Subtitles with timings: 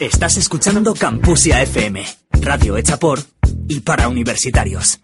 [0.00, 2.02] Estás escuchando Campusia FM,
[2.40, 3.18] radio hecha por
[3.68, 4.98] y para universitarios.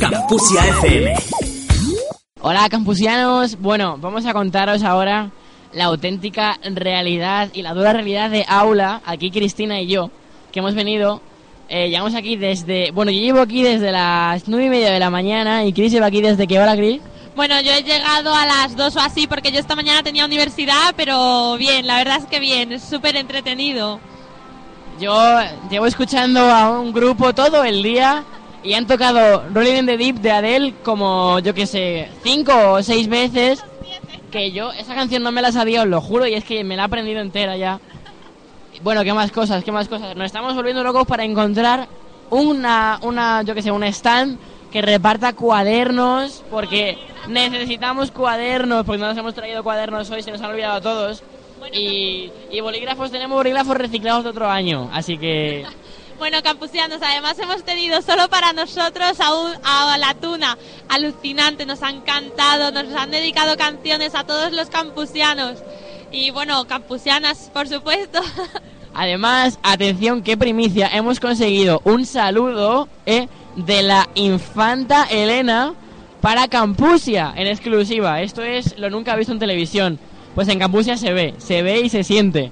[0.00, 1.14] Campusia FM.
[2.40, 5.30] Hola campusianos, bueno, vamos a contaros ahora
[5.72, 10.10] la auténtica realidad y la dura realidad de aula, aquí Cristina y yo,
[10.50, 11.22] que hemos venido,
[11.68, 15.10] eh, llegamos aquí desde, bueno, yo llevo aquí desde las nueve y media de la
[15.10, 17.00] mañana y Cris lleva aquí desde qué hora, Cris?
[17.36, 20.94] Bueno, yo he llegado a las dos o así porque yo esta mañana tenía universidad,
[20.96, 24.00] pero bien, la verdad es que bien, es súper entretenido.
[24.98, 25.38] Yo
[25.68, 28.24] llevo escuchando a un grupo todo el día
[28.62, 32.82] y han tocado Rolling in the Deep de Adele como, yo que sé, cinco o
[32.82, 33.62] seis veces.
[34.30, 36.74] Que yo esa canción no me la sabía, os lo juro, y es que me
[36.74, 37.80] la he aprendido entera ya.
[38.82, 39.62] Bueno, ¿qué más cosas?
[39.62, 40.16] ¿Qué más cosas?
[40.16, 41.86] Nos estamos volviendo locos para encontrar
[42.30, 44.38] una, una yo que sé, un stand
[44.72, 46.98] que reparta cuadernos, porque
[47.28, 51.22] necesitamos cuadernos, porque no nos hemos traído cuadernos hoy, se nos han olvidado a todos.
[51.72, 55.64] Y, y bolígrafos, tenemos bolígrafos reciclados de otro año, así que...
[56.18, 60.56] Bueno, campusianos, además hemos tenido solo para nosotros a, un- a la tuna
[60.88, 65.58] alucinante, nos han cantado, nos han dedicado canciones a todos los campusianos
[66.10, 68.20] y bueno, campusianas, por supuesto.
[68.94, 75.74] Además, atención, qué primicia, hemos conseguido un saludo eh, de la infanta Elena
[76.26, 78.20] para Campusia en exclusiva.
[78.20, 79.96] Esto es lo nunca visto en televisión.
[80.34, 82.50] Pues en Campusia se ve, se ve y se siente.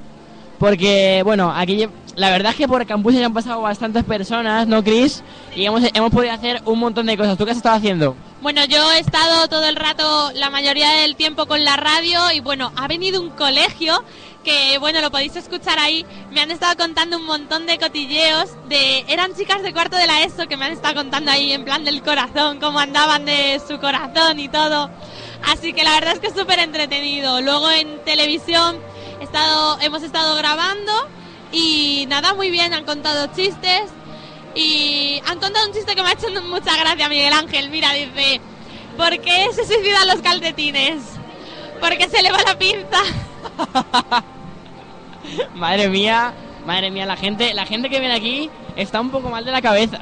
[0.58, 4.82] Porque, bueno, aquí la verdad es que por Campusia ya han pasado bastantes personas, ¿no,
[4.82, 5.22] Chris?
[5.54, 7.36] Y hemos, hemos podido hacer un montón de cosas.
[7.36, 8.16] ¿Tú qué has estado haciendo?
[8.40, 12.40] Bueno, yo he estado todo el rato, la mayoría del tiempo con la radio y
[12.40, 14.04] bueno, ha venido un colegio
[14.44, 16.04] que bueno, lo podéis escuchar ahí.
[16.30, 20.22] Me han estado contando un montón de cotilleos de eran chicas de cuarto de la
[20.22, 23.80] ESO que me han estado contando ahí en plan del corazón, cómo andaban de su
[23.80, 24.90] corazón y todo.
[25.50, 27.40] Así que la verdad es que es súper entretenido.
[27.40, 28.76] Luego en televisión
[29.20, 30.92] estado, hemos estado grabando
[31.52, 33.90] y nada, muy bien, han contado chistes.
[34.54, 37.70] Y han contado un chiste que me ha hecho mucha gracia, Miguel Ángel.
[37.70, 38.40] Mira, dice,
[38.96, 41.02] ¿por qué se suicidan los calcetines?
[41.80, 43.02] Porque se le va la pinza.
[45.54, 46.34] Madre mía,
[46.66, 49.62] madre mía, la gente, la gente que viene aquí está un poco mal de la
[49.62, 50.00] cabeza.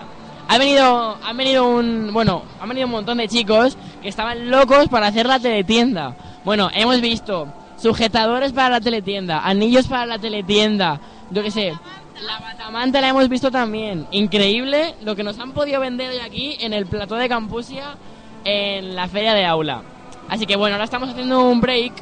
[0.48, 4.88] Ha venido, han venido un, bueno, han venido un montón de chicos que estaban locos
[4.88, 6.16] para hacer la teletienda.
[6.44, 7.46] Bueno, hemos visto
[7.82, 11.00] sujetadores para la teletienda, anillos para la teletienda,
[11.30, 11.74] yo qué sé.
[12.20, 14.06] La batamanta la hemos visto también.
[14.12, 17.96] Increíble lo que nos han podido vender hoy aquí en el plató de Campusia
[18.44, 19.82] en la feria de aula.
[20.28, 21.92] Así que bueno, ahora estamos haciendo un break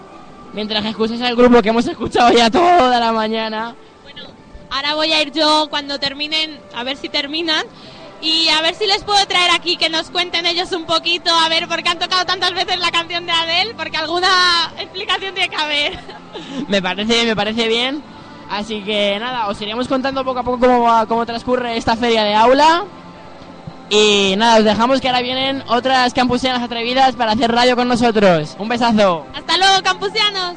[0.53, 3.75] mientras escuchas al grupo que hemos escuchado ya toda la mañana.
[4.71, 7.65] Ahora voy a ir yo cuando terminen, a ver si terminan.
[8.23, 11.49] Y a ver si les puedo traer aquí que nos cuenten ellos un poquito, a
[11.49, 15.49] ver por qué han tocado tantas veces la canción de Adele, porque alguna explicación tiene
[15.49, 15.99] que haber.
[16.69, 18.03] Me parece, me parece bien.
[18.51, 22.35] Así que nada, os iríamos contando poco a poco cómo, cómo transcurre esta feria de
[22.35, 22.85] aula.
[23.89, 28.55] Y nada, os dejamos que ahora vienen otras campusianas atrevidas para hacer radio con nosotros.
[28.59, 29.27] Un besazo.
[29.35, 30.57] Hasta luego, campusianos.